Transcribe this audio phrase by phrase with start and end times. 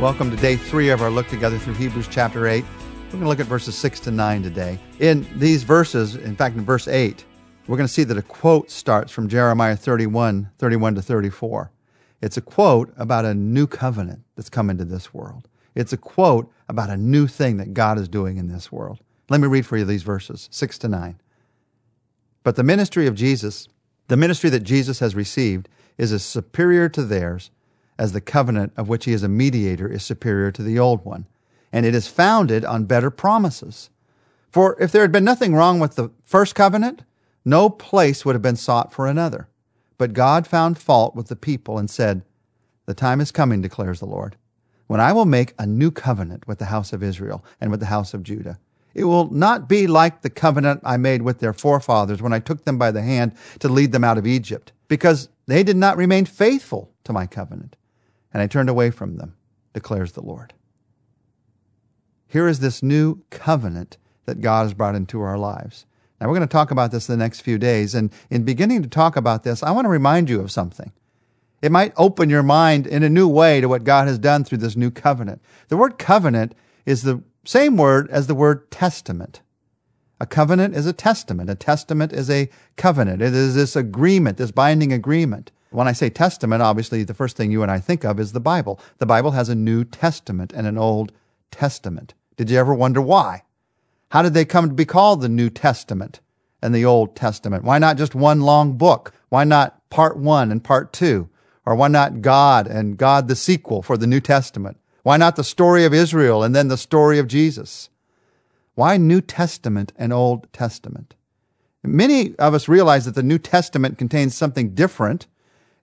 [0.00, 2.62] Welcome to day three of our look together through Hebrews chapter 8.
[2.62, 4.78] We're going to look at verses 6 to 9 today.
[5.00, 7.24] In these verses, in fact, in verse 8,
[7.66, 11.70] we're going to see that a quote starts from Jeremiah 31, 31 to 34.
[12.20, 15.48] It's a quote about a new covenant that's come into this world.
[15.74, 18.98] It's a quote about a new thing that God is doing in this world.
[19.30, 21.18] Let me read for you these verses, 6 to 9.
[22.42, 23.66] But the ministry of Jesus,
[24.08, 27.50] the ministry that Jesus has received, is as superior to theirs
[27.98, 31.26] as the covenant of which he is a mediator is superior to the old one,
[31.72, 33.90] and it is founded on better promises.
[34.50, 37.02] For if there had been nothing wrong with the first covenant,
[37.44, 39.48] no place would have been sought for another.
[39.98, 42.22] But God found fault with the people and said,
[42.86, 44.36] The time is coming, declares the Lord,
[44.86, 47.86] when I will make a new covenant with the house of Israel and with the
[47.86, 48.58] house of Judah.
[48.94, 52.64] It will not be like the covenant I made with their forefathers when I took
[52.64, 56.24] them by the hand to lead them out of Egypt, because they did not remain
[56.24, 57.76] faithful to my covenant
[58.36, 59.34] and I turned away from them,
[59.72, 60.52] declares the Lord.
[62.26, 65.86] Here is this new covenant that God has brought into our lives.
[66.20, 67.94] Now, we're going to talk about this in the next few days.
[67.94, 70.92] And in beginning to talk about this, I want to remind you of something.
[71.62, 74.58] It might open your mind in a new way to what God has done through
[74.58, 75.40] this new covenant.
[75.68, 79.40] The word covenant is the same word as the word testament.
[80.20, 81.48] A covenant is a testament.
[81.48, 83.22] A testament is a covenant.
[83.22, 85.52] It is this agreement, this binding agreement.
[85.76, 88.40] When I say testament, obviously the first thing you and I think of is the
[88.40, 88.80] Bible.
[88.96, 91.12] The Bible has a New Testament and an Old
[91.50, 92.14] Testament.
[92.38, 93.42] Did you ever wonder why?
[94.08, 96.20] How did they come to be called the New Testament
[96.62, 97.62] and the Old Testament?
[97.62, 99.12] Why not just one long book?
[99.28, 101.28] Why not part one and part two?
[101.66, 104.78] Or why not God and God the sequel for the New Testament?
[105.02, 107.90] Why not the story of Israel and then the story of Jesus?
[108.76, 111.16] Why New Testament and Old Testament?
[111.82, 115.26] Many of us realize that the New Testament contains something different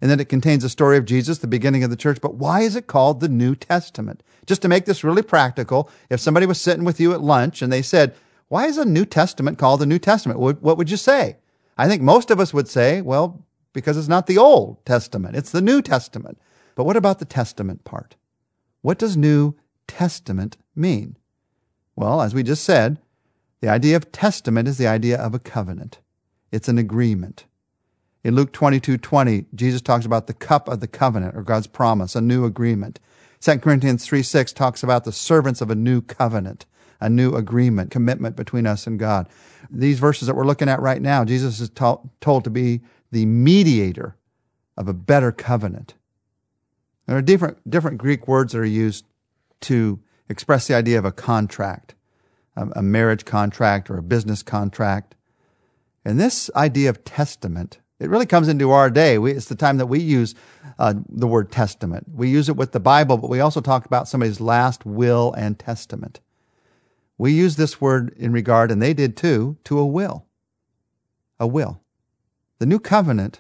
[0.04, 2.20] and then it contains the story of Jesus, the beginning of the church.
[2.20, 4.22] But why is it called the New Testament?
[4.46, 7.72] Just to make this really practical, if somebody was sitting with you at lunch and
[7.72, 8.14] they said,
[8.50, 10.42] Why is a New Testament called the New Testament?
[10.42, 11.38] What would you say?
[11.78, 15.52] I think most of us would say, Well, because it's not the Old Testament, it's
[15.52, 16.38] the New Testament.
[16.76, 18.18] But what about the Testament part?
[18.82, 19.56] What does New
[19.88, 21.16] Testament mean?
[21.96, 23.00] Well, as we just said,
[23.62, 26.00] the idea of testament is the idea of a covenant.
[26.52, 27.46] It's an agreement.
[28.24, 32.16] In Luke 22 20, Jesus talks about the cup of the covenant or God's promise,
[32.16, 33.00] a new agreement.
[33.42, 36.66] 2 Corinthians 3 6 talks about the servants of a new covenant,
[37.02, 39.28] a new agreement, commitment between us and God.
[39.70, 43.26] These verses that we're looking at right now, Jesus is to- told to be the
[43.26, 44.16] mediator
[44.78, 45.96] of a better covenant.
[47.08, 49.04] There are different, different Greek words that are used
[49.62, 51.96] to express the idea of a contract,
[52.56, 55.16] um, a marriage contract or a business contract.
[56.06, 59.18] And this idea of testament it really comes into our day.
[59.18, 60.36] We, it's the time that we use
[60.78, 62.06] uh, the word testament.
[62.14, 65.58] We use it with the Bible, but we also talk about somebody's last will and
[65.58, 66.20] testament.
[67.18, 70.26] We use this word in regard, and they did too, to a will.
[71.40, 71.80] A will.
[72.60, 73.40] The new covenant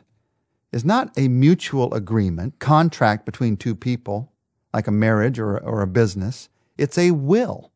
[0.71, 4.31] is not a mutual agreement, contract between two people,
[4.73, 6.47] like a marriage or, or a business.
[6.77, 7.73] It's a will.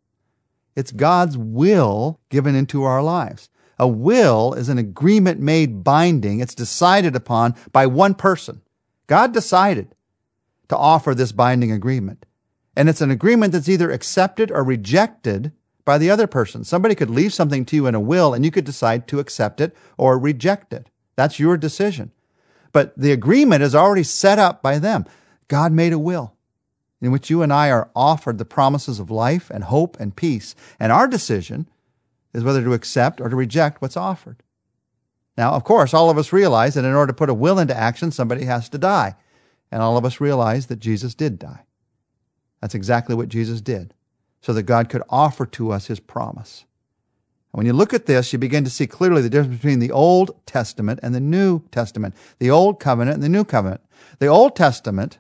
[0.78, 3.50] It's God's will given into our lives.
[3.80, 6.40] A will is an agreement made binding.
[6.40, 8.62] It's decided upon by one person.
[9.06, 9.94] God decided
[10.70, 12.26] to offer this binding agreement.
[12.76, 15.52] And it's an agreement that's either accepted or rejected
[15.86, 16.64] by the other person.
[16.64, 19.62] Somebody could leave something to you in a will and you could decide to accept
[19.62, 20.90] it or reject it.
[21.16, 22.12] That's your decision.
[22.72, 25.06] But the agreement is already set up by them.
[25.48, 26.34] God made a will
[27.02, 30.56] in which you and I are offered the promises of life and hope and peace.
[30.80, 31.68] And our decision
[32.34, 34.44] is whether to accept or to reject what's offered.
[35.38, 37.78] Now, of course, all of us realize that in order to put a will into
[37.78, 39.16] action, somebody has to die.
[39.72, 41.66] And all of us realize that Jesus did die.
[42.62, 43.94] That's exactly what Jesus did,
[44.42, 46.66] so that God could offer to us his promise.
[47.52, 49.92] And when you look at this, you begin to see clearly the difference between the
[49.92, 53.82] Old Testament and the New Testament, the Old Covenant and the New Covenant.
[54.20, 55.20] The Old Testament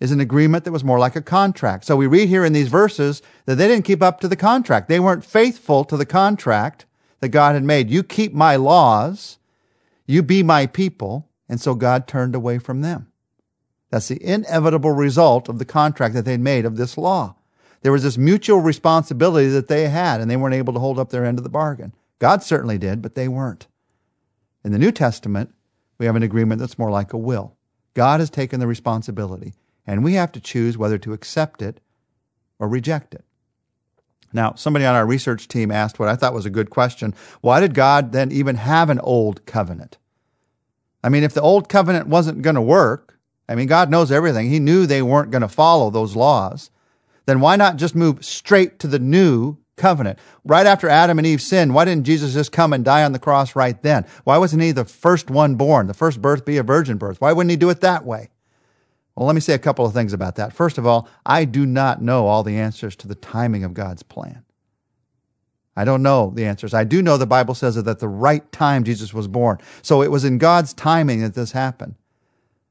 [0.00, 1.84] is an agreement that was more like a contract.
[1.84, 4.88] So we read here in these verses that they didn't keep up to the contract.
[4.88, 6.84] They weren't faithful to the contract
[7.20, 7.90] that God had made.
[7.90, 9.38] You keep my laws.
[10.06, 11.28] You be my people.
[11.48, 13.10] And so God turned away from them.
[13.90, 17.36] That's the inevitable result of the contract that they'd made of this law.
[17.82, 21.10] There was this mutual responsibility that they had, and they weren't able to hold up
[21.10, 21.94] their end of the bargain.
[22.18, 23.68] God certainly did, but they weren't.
[24.64, 25.54] In the New Testament,
[25.98, 27.56] we have an agreement that's more like a will.
[27.94, 29.54] God has taken the responsibility
[29.86, 31.80] and we have to choose whether to accept it
[32.58, 33.24] or reject it.
[34.32, 37.14] Now, somebody on our research team asked what I thought was a good question.
[37.40, 39.98] Why did God then even have an old covenant?
[41.02, 43.18] I mean, if the old covenant wasn't going to work,
[43.48, 44.50] I mean, God knows everything.
[44.50, 46.70] He knew they weren't going to follow those laws.
[47.26, 50.18] then why not just move straight to the new covenant?
[50.44, 53.18] Right after Adam and Eve sinned, why didn't Jesus just come and die on the
[53.18, 54.04] cross right then?
[54.24, 57.20] Why wasn't he the first one born, the first birth be a virgin birth?
[57.20, 58.30] Why wouldn't he do it that way?
[59.16, 60.52] Well, let me say a couple of things about that.
[60.52, 64.02] First of all, I do not know all the answers to the timing of God's
[64.02, 64.44] plan.
[65.74, 66.74] I don't know the answers.
[66.74, 69.58] I do know the Bible says that at the right time Jesus was born.
[69.82, 71.94] So it was in God's timing that this happened.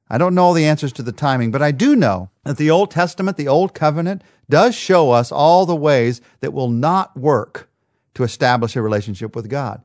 [0.08, 2.70] I don't know all the answers to the timing, but I do know that the
[2.70, 7.70] Old Testament, the Old Covenant, does show us all the ways that will not work
[8.14, 9.82] to establish a relationship with God.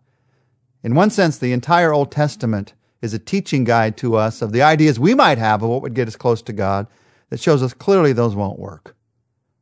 [0.83, 4.63] In one sense, the entire Old Testament is a teaching guide to us of the
[4.63, 6.87] ideas we might have of what would get us close to God
[7.31, 8.97] that shows us clearly those won't work.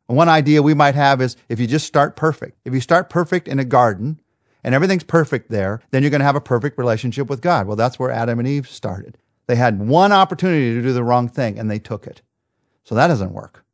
[0.08, 2.58] And one idea we might have is if you just start perfect.
[2.64, 4.20] If you start perfect in a garden
[4.64, 7.66] and everything's perfect there, then you're going to have a perfect relationship with God.
[7.66, 9.18] Well, that's where Adam and Eve started.
[9.46, 12.22] They had one opportunity to do the wrong thing and they took it.
[12.84, 13.64] So that doesn't work.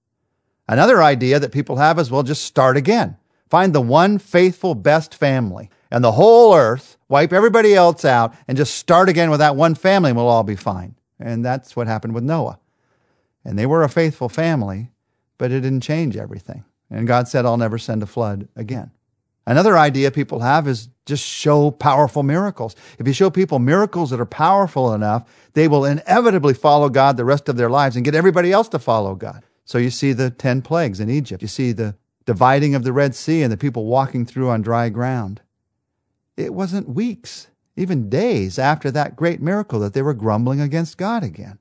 [0.68, 3.16] Another idea that people have is well, just start again.
[3.50, 8.56] Find the one faithful best family and the whole earth, wipe everybody else out, and
[8.56, 10.96] just start again with that one family and we'll all be fine.
[11.20, 12.58] And that's what happened with Noah.
[13.44, 14.90] And they were a faithful family,
[15.38, 16.64] but it didn't change everything.
[16.90, 18.90] And God said, I'll never send a flood again.
[19.46, 22.74] Another idea people have is just show powerful miracles.
[22.98, 27.26] If you show people miracles that are powerful enough, they will inevitably follow God the
[27.26, 29.44] rest of their lives and get everybody else to follow God.
[29.66, 31.42] So you see the 10 plagues in Egypt.
[31.42, 31.94] You see the
[32.26, 35.40] dividing of the Red Sea and the people walking through on dry ground.
[36.36, 41.22] It wasn't weeks, even days after that great miracle that they were grumbling against God
[41.22, 41.58] again.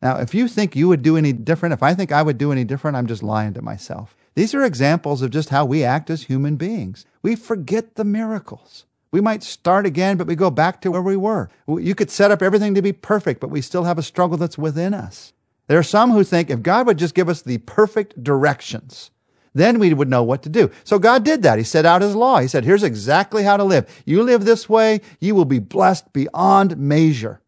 [0.00, 2.52] Now, if you think you would do any different, if I think I would do
[2.52, 4.14] any different, I'm just lying to myself.
[4.34, 7.04] These are examples of just how we act as human beings.
[7.22, 8.86] We forget the miracles.
[9.10, 11.48] We might start again, but we go back to where we were.
[11.66, 14.58] You could set up everything to be perfect, but we still have a struggle that's
[14.58, 15.32] within us.
[15.66, 19.10] There are some who think if God would just give us the perfect directions,
[19.58, 20.70] then we would know what to do.
[20.84, 21.58] So God did that.
[21.58, 22.40] He set out his law.
[22.40, 24.02] He said, here's exactly how to live.
[24.04, 27.40] You live this way, you will be blessed beyond measure.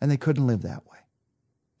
[0.00, 0.98] And they couldn't live that way.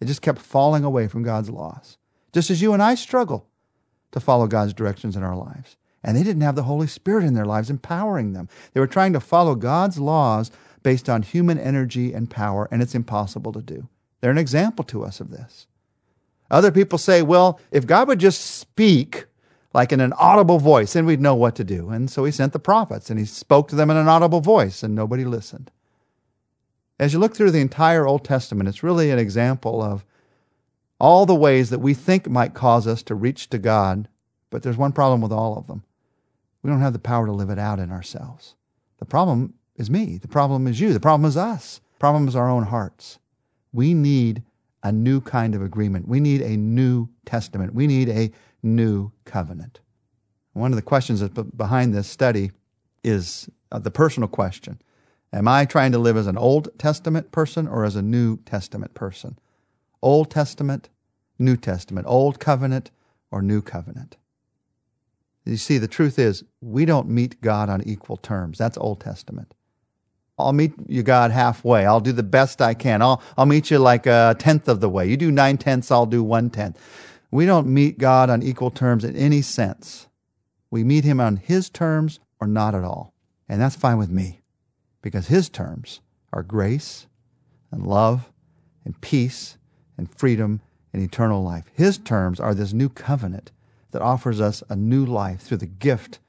[0.00, 1.98] They just kept falling away from God's laws.
[2.32, 3.46] Just as you and I struggle
[4.12, 5.76] to follow God's directions in our lives.
[6.02, 8.48] And they didn't have the Holy Spirit in their lives empowering them.
[8.72, 10.50] They were trying to follow God's laws
[10.82, 13.88] based on human energy and power, and it's impossible to do.
[14.20, 15.66] They're an example to us of this.
[16.50, 19.26] Other people say, well, if God would just speak
[19.74, 21.90] like in an audible voice, then we'd know what to do.
[21.90, 24.82] And so he sent the prophets and he spoke to them in an audible voice,
[24.82, 25.70] and nobody listened.
[26.98, 30.04] As you look through the entire Old Testament, it's really an example of
[31.00, 34.08] all the ways that we think might cause us to reach to God,
[34.48, 35.82] but there's one problem with all of them.
[36.62, 38.54] We don't have the power to live it out in ourselves.
[38.98, 40.18] The problem is me.
[40.18, 40.92] The problem is you.
[40.92, 41.80] The problem is us.
[41.94, 43.18] The problem is our own hearts.
[43.72, 44.44] We need
[44.84, 46.06] a new kind of agreement.
[46.06, 47.74] We need a new testament.
[47.74, 48.30] We need a
[48.64, 49.80] new covenant.
[50.54, 51.22] One of the questions
[51.56, 52.52] behind this study
[53.02, 54.80] is uh, the personal question
[55.32, 58.94] Am I trying to live as an Old Testament person or as a New Testament
[58.94, 59.38] person?
[60.00, 60.90] Old Testament,
[61.38, 62.90] New Testament, Old Covenant
[63.32, 64.16] or New Covenant?
[65.44, 68.58] You see, the truth is, we don't meet God on equal terms.
[68.58, 69.54] That's Old Testament.
[70.38, 71.84] I'll meet you, God, halfway.
[71.86, 73.02] I'll do the best I can.
[73.02, 75.06] I'll, I'll meet you like a tenth of the way.
[75.06, 76.78] You do nine tenths, I'll do one tenth.
[77.34, 80.06] We don't meet God on equal terms in any sense.
[80.70, 83.12] We meet Him on His terms or not at all.
[83.48, 84.42] And that's fine with me
[85.02, 86.00] because His terms
[86.32, 87.08] are grace
[87.72, 88.30] and love
[88.84, 89.58] and peace
[89.98, 90.60] and freedom
[90.92, 91.64] and eternal life.
[91.74, 93.50] His terms are this new covenant
[93.90, 96.20] that offers us a new life through the gift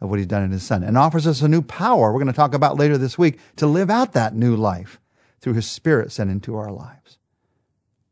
[0.00, 2.26] of what He's done in His Son and offers us a new power, we're going
[2.28, 4.98] to talk about later this week, to live out that new life
[5.42, 7.18] through His Spirit sent into our lives.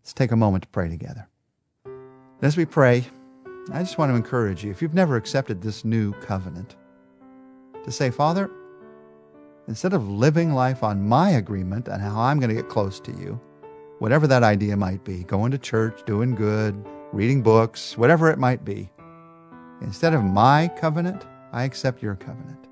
[0.03, 1.29] Let's take a moment to pray together.
[2.43, 3.05] As we pray,
[3.73, 6.75] I just want to encourage you, if you've never accepted this new covenant,
[7.85, 8.51] to say, Father,
[9.69, 13.13] instead of living life on my agreement and how I'm going to get close to
[13.13, 13.41] you,
[14.01, 18.65] whatever that idea might be, going to church, doing good, reading books, whatever it might
[18.65, 18.91] be,
[19.81, 22.67] instead of my covenant, I accept your covenant.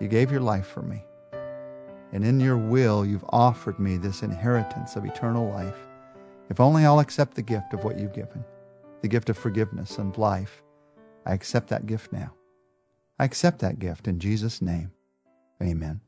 [0.00, 1.04] You gave your life for me.
[2.10, 5.78] And in your will, you've offered me this inheritance of eternal life.
[6.50, 8.44] If only I'll accept the gift of what you've given,
[9.00, 10.62] the gift of forgiveness and life.
[11.26, 12.32] I accept that gift now.
[13.18, 14.90] I accept that gift in Jesus' name.
[15.62, 16.00] Amen.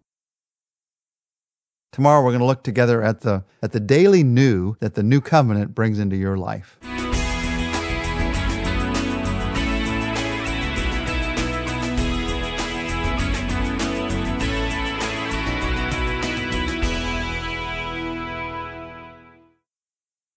[1.92, 5.22] Tomorrow we're going to look together at the at the daily new that the new
[5.22, 6.78] covenant brings into your life.